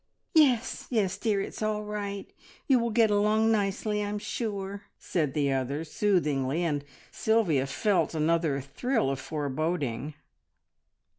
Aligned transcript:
"Yes, 0.33 0.87
yes, 0.89 1.15
dear! 1.19 1.41
It's 1.41 1.61
all 1.61 1.83
right. 1.83 2.27
You 2.65 2.79
will 2.79 2.89
get 2.89 3.11
along 3.11 3.51
nicely, 3.51 4.03
I'm 4.03 4.17
sure," 4.17 4.85
said 4.97 5.35
the 5.35 5.51
other 5.51 5.83
soothingly, 5.83 6.63
and 6.63 6.83
Sylvia 7.11 7.67
felt 7.67 8.15
another 8.15 8.59
thrill 8.61 9.11
of 9.11 9.19
foreboding. 9.19 10.15